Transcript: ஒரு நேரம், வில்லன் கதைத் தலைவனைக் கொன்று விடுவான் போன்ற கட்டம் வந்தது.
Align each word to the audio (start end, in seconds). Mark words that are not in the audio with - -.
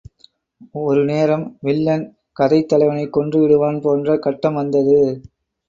ஒரு 0.75 1.05
நேரம், 1.05 1.57
வில்லன் 1.59 2.05
கதைத் 2.33 2.67
தலைவனைக் 2.67 3.13
கொன்று 3.13 3.39
விடுவான் 3.41 3.81
போன்ற 3.81 4.17
கட்டம் 4.17 4.53
வந்தது. 4.53 4.99